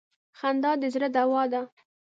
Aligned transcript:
خندا 0.39 0.71
د 0.81 0.83
زړه 0.93 1.07
دوا 1.15 1.43
ده. 1.51 1.61